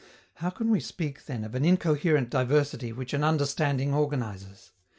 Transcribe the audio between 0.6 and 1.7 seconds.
we speak, then, of an